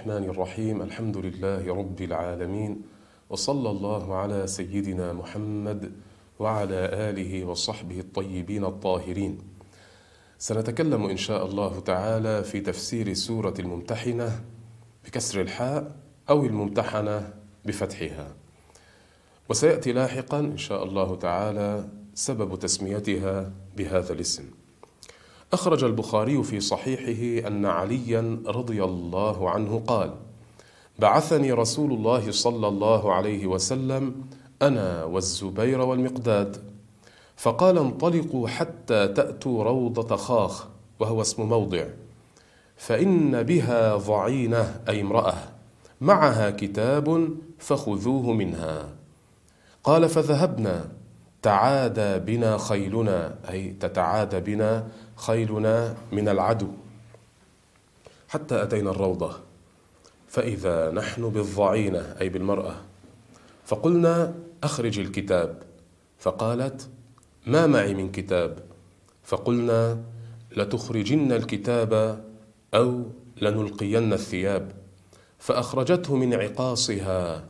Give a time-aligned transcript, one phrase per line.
[0.00, 2.82] الرحمن الرحيم الحمد لله رب العالمين
[3.30, 5.92] وصلى الله على سيدنا محمد
[6.38, 6.80] وعلى
[7.10, 9.38] آله وصحبه الطيبين الطاهرين.
[10.38, 14.40] سنتكلم إن شاء الله تعالى في تفسير سورة الممتحنة
[15.04, 15.96] بكسر الحاء
[16.30, 18.28] أو الممتحنة بفتحها.
[19.48, 24.59] وسيأتي لاحقا إن شاء الله تعالى سبب تسميتها بهذا الاسم.
[25.52, 30.10] أخرج البخاري في صحيحه أن عليا رضي الله عنه قال:
[30.98, 34.14] بعثني رسول الله صلى الله عليه وسلم
[34.62, 36.56] أنا والزبير والمقداد،
[37.36, 40.66] فقال انطلقوا حتى تأتوا روضة خاخ
[41.00, 41.84] وهو اسم موضع،
[42.76, 45.34] فإن بها ضعينة أي امرأة،
[46.00, 47.28] معها كتاب
[47.58, 48.88] فخذوه منها.
[49.84, 50.99] قال فذهبنا.
[51.42, 56.68] تعادى بنا خيلنا أي تتعادى بنا خيلنا من العدو.
[58.28, 59.40] حتى أتينا الروضة
[60.28, 62.76] فإذا نحن بالضعينة أي بالمرأة.
[63.64, 65.62] فقلنا أخرج الكتاب.
[66.18, 66.88] فقالت
[67.46, 68.58] ما معي من كتاب؟
[69.22, 70.02] فقلنا
[70.56, 72.24] لتخرجن الكتاب
[72.74, 73.04] أو
[73.42, 74.72] لنلقين الثياب.
[75.38, 77.44] فأخرجته من عقاصها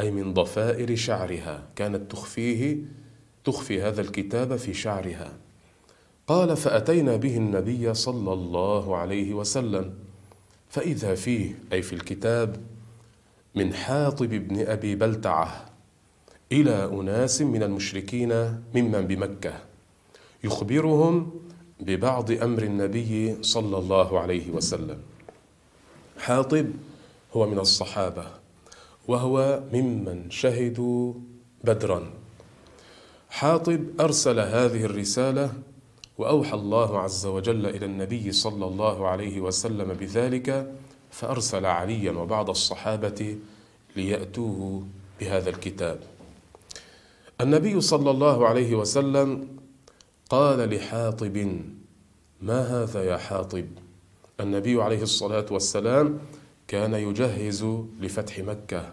[0.00, 2.78] أي من ضفائر شعرها كانت تخفيه
[3.44, 5.32] تخفي هذا الكتاب في شعرها.
[6.26, 9.94] قال فأتينا به النبي صلى الله عليه وسلم.
[10.68, 12.56] فإذا فيه أي في الكتاب
[13.54, 15.66] من حاطب بن أبي بلتعة
[16.52, 18.32] إلى أناس من المشركين
[18.74, 19.52] ممن بمكة
[20.44, 21.32] يخبرهم
[21.80, 24.98] ببعض أمر النبي صلى الله عليه وسلم.
[26.18, 26.66] حاطب
[27.36, 28.26] هو من الصحابة
[29.08, 31.14] وهو ممن شهدوا
[31.64, 32.19] بدرا.
[33.30, 35.52] حاطب أرسل هذه الرسالة
[36.18, 40.72] وأوحى الله عز وجل إلى النبي صلى الله عليه وسلم بذلك
[41.10, 43.36] فأرسل عليا وبعض الصحابة
[43.96, 44.82] ليأتوه
[45.20, 46.00] بهذا الكتاب.
[47.40, 49.48] النبي صلى الله عليه وسلم
[50.30, 51.60] قال لحاطب
[52.42, 53.66] ما هذا يا حاطب؟
[54.40, 56.18] النبي عليه الصلاة والسلام
[56.68, 57.66] كان يجهز
[58.00, 58.92] لفتح مكة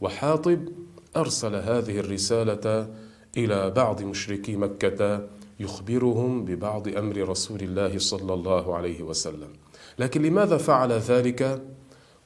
[0.00, 0.68] وحاطب
[1.16, 2.88] أرسل هذه الرسالة
[3.36, 5.28] إلى بعض مشركي مكة
[5.60, 9.48] يخبرهم ببعض أمر رسول الله صلى الله عليه وسلم.
[9.98, 11.62] لكن لماذا فعل ذلك؟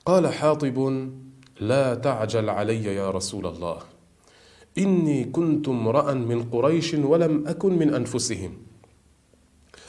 [0.06, 1.08] قال حاطب
[1.60, 3.78] لا تعجل علي يا رسول الله.
[4.78, 8.52] إني كنت امرأ من قريش ولم أكن من أنفسهم.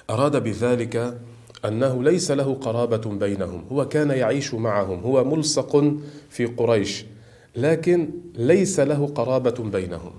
[0.10, 1.22] أراد بذلك
[1.66, 3.66] أنه ليس له قرابة بينهم.
[3.72, 5.94] هو كان يعيش معهم هو ملصق
[6.30, 7.06] في قريش
[7.56, 10.12] لكن ليس له قرابة بينهم.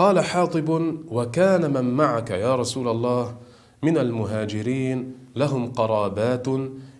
[0.00, 0.68] قال حاطب
[1.08, 3.36] وكان من معك يا رسول الله
[3.82, 6.46] من المهاجرين لهم قرابات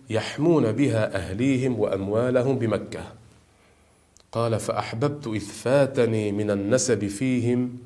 [0.09, 3.03] يحمون بها أهليهم وأموالهم بمكة.
[4.31, 7.77] قال فأحببت اذ فاتني من النسب فيهم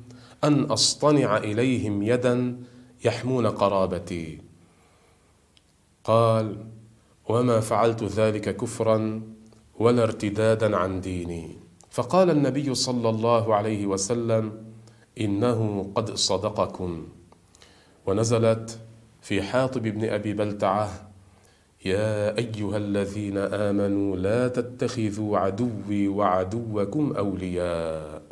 [0.44, 2.56] أن أصطنع إليهم يدا
[3.04, 4.40] يحمون قرابتي.
[6.04, 6.56] قال
[7.28, 9.22] وما فعلت ذلك كفرا
[9.78, 11.56] ولا ارتدادا عن ديني.
[11.90, 14.75] فقال النبي صلى الله عليه وسلم
[15.20, 17.06] إنه قد صدقكم.
[18.06, 18.78] ونزلت
[19.22, 21.10] في حاطب بن أبي بلتعة
[21.84, 28.22] يا أيها الذين آمنوا لا تتخذوا عدوي وعدوكم أولياء.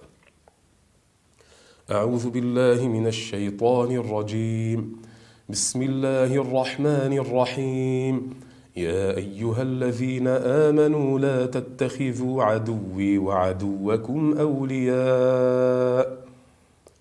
[1.91, 5.03] أعوذ بالله من الشيطان الرجيم.
[5.49, 8.41] بسم الله الرحمن الرحيم.
[8.77, 10.27] يا أيها الذين
[10.69, 16.24] آمنوا لا تتخذوا عدوي وعدوكم أولياء.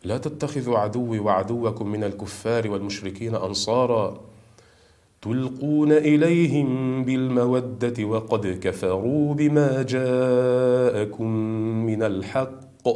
[0.04, 4.22] لا تتخذوا عدوي وعدوكم من الكفار والمشركين أنصارا
[5.22, 11.30] تلقون إليهم بالمودة وقد كفروا بما جاءكم
[11.86, 12.88] من الحق.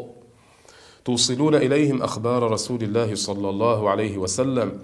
[1.05, 4.79] توصلون إليهم أخبار رسول الله صلى الله عليه وسلم.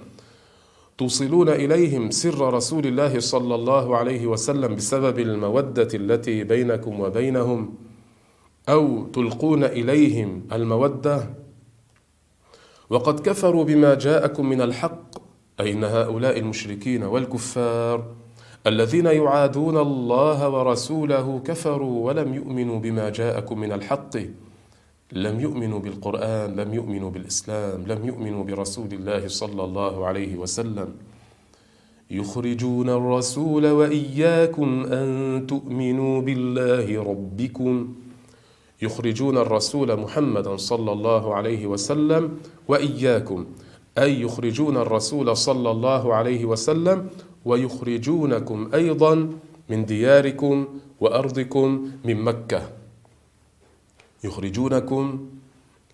[0.97, 7.75] توصلون إليهم سر رسول الله صلى الله عليه وسلم بسبب المودة التي بينكم وبينهم
[8.69, 11.42] أو تلقون إليهم المودة
[12.89, 15.17] وقد كفروا بما جاءكم من الحق
[15.59, 18.05] أي إن هؤلاء المشركين والكفار
[18.67, 24.17] الذين يعادون الله ورسوله كفروا ولم يؤمنوا بما جاءكم من الحق
[25.11, 30.89] لم يؤمنوا بالقرآن لم يؤمنوا بالإسلام لم يؤمنوا برسول الله صلى الله عليه وسلم.
[32.11, 35.07] يخرجون الرسول وإياكم أن
[35.47, 37.95] تؤمنوا بالله ربكم.
[38.83, 42.37] يخرجون الرسول محمدا صلى الله عليه وسلم
[42.67, 43.45] وإياكم.
[43.97, 47.09] أي يخرجون الرسول صلى الله عليه وسلم
[47.45, 49.29] ويخرجونكم أيضا
[49.69, 50.67] من دياركم
[50.99, 52.61] وأرضكم من مكة.
[54.23, 55.27] يخرجونكم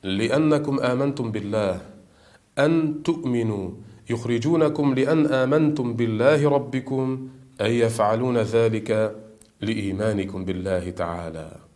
[0.03, 1.81] لأنكم آمنتم بالله.
[2.59, 3.69] أن تؤمنوا.
[4.09, 7.27] يخرجونكم لأن آمنتم بالله ربكم.
[7.61, 9.15] أي يفعلون ذلك
[9.61, 11.68] لإيمانكم بالله تعالى.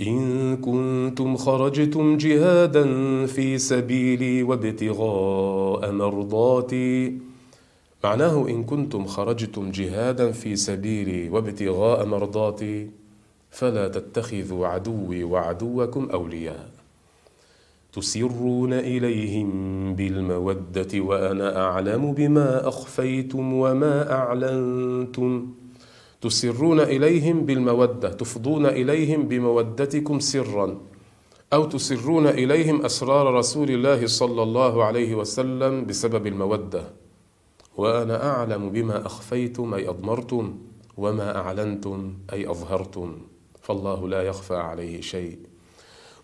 [0.00, 2.84] إن كنتم خرجتم جهادا
[3.26, 7.18] في سبيلي وابتغاء مرضاتي.
[8.04, 12.90] معناه إن كنتم خرجتم جهادا في سبيلي وابتغاء مرضاتي
[13.50, 16.70] فلا تتخذوا عدوي وعدوكم أولياء.
[17.92, 19.48] تسرون إليهم
[19.94, 25.46] بالمودة وأنا أعلم بما أخفيتم وما أعلنتم.
[26.20, 30.78] تسرون إليهم بالمودة تفضون إليهم بمودتكم سرا
[31.52, 36.82] أو تسرون إليهم أسرار رسول الله صلى الله عليه وسلم بسبب المودة.
[37.76, 40.58] وأنا أعلم بما أخفيتم أي أضمرتم
[40.96, 43.16] وما أعلنتم أي أظهرتم.
[43.62, 45.38] فالله لا يخفى عليه شيء.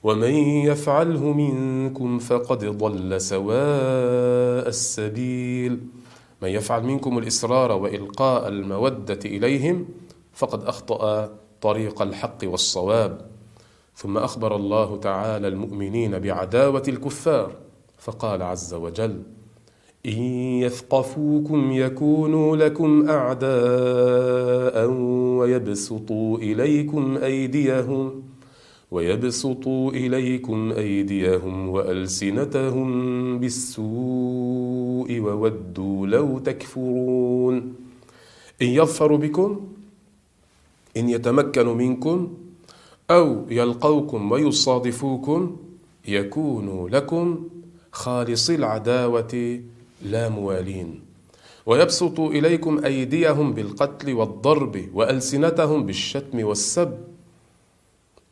[0.03, 0.35] ومن
[0.69, 5.81] يفعله منكم فقد ضل سواء السبيل.
[6.45, 9.89] من يفعل منكم الإصرار وإلقاء المودة إليهم
[10.33, 11.31] فقد أخطأ
[11.61, 13.21] طريق الحق والصواب.
[13.97, 17.53] ثم أخبر الله تعالى المؤمنين بعداوة الكفار
[17.99, 19.23] فقال عز وجل
[20.07, 20.23] إن
[20.63, 24.91] يثقفوكم يكونوا لكم أعداء
[25.39, 28.23] ويبسطوا إليكم أيديهم
[28.95, 32.89] ويبسطوا إليكم أيديهم وألسنتهم
[33.39, 37.75] بالسوء وودوا لو تكفرون.
[38.63, 39.61] إن يظفروا بكم
[40.97, 42.35] إن يتمكنوا منكم
[43.11, 45.57] أو يلقوكم ويصادفوكم
[46.09, 47.49] يكونوا لكم
[47.93, 49.61] خالصي العداوة
[50.03, 51.01] لا موالين.
[51.67, 57.14] ويبسطوا إليكم أيديهم بالقتل والضرب وألسنتهم بالشتم والسب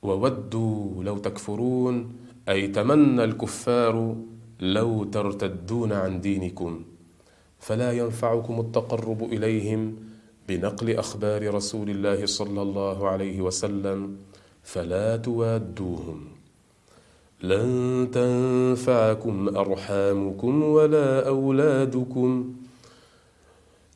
[0.02, 2.12] وودوا لو تكفرون
[2.48, 4.16] أي تمنى الكفار
[4.60, 6.82] لو ترتدون عن دينكم.
[7.58, 9.96] فلا ينفعكم التقرب إليهم
[10.48, 14.16] بنقل أخبار رسول الله صلى الله عليه وسلم
[14.62, 16.24] فلا توادوهم.
[17.42, 22.54] لن تنفعكم أرحامكم ولا أولادكم.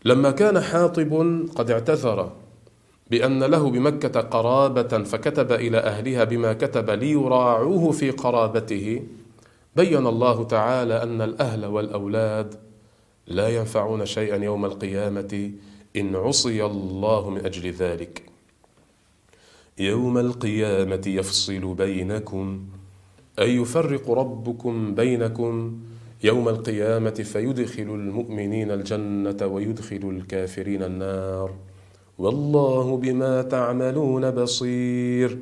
[0.05, 1.13] لما كان حاطب
[1.57, 2.33] قد اعتذر
[3.11, 9.03] بأن له بمكة قرابة فكتب إلى أهلها بما كتب ليراعوه في قرابته.
[9.77, 12.55] بين الله تعالى أن الأهل والأولاد
[13.27, 15.53] لا ينفعون شيئا يوم القيامة
[15.97, 18.23] إن عصي الله من أجل ذلك.
[19.79, 22.65] يوم القيامة يفصل بينكم
[23.39, 25.79] أي يفرق ربكم بينكم؟
[26.25, 31.55] يوم القيامة فيدخل المؤمنين الجنة ويدخل الكافرين النار.
[32.19, 35.39] والله بما تعملون بصير.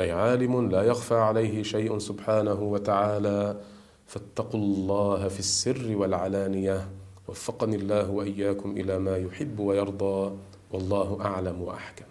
[0.00, 3.56] أي عالم لا يخفى عليه شيء سبحانه وتعالى.
[4.06, 6.88] فاتقوا الله في السر والعلانية.
[7.28, 10.32] وفقني الله وإياكم إلى ما يحب ويرضى.
[10.72, 12.04] والله أعلم وأحكم.